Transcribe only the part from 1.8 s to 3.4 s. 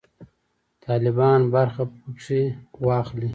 پکښې واخلي.